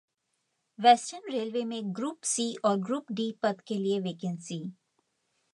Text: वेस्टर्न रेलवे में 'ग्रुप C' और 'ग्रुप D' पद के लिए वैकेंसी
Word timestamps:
वेस्टर्न 0.79 1.31
रेलवे 1.33 1.63
में 1.65 1.91
'ग्रुप 1.93 2.19
C' 2.25 2.47
और 2.65 2.77
'ग्रुप 2.79 3.11
D' 3.11 3.31
पद 3.41 3.61
के 3.67 3.77
लिए 3.77 3.99
वैकेंसी 3.99 4.61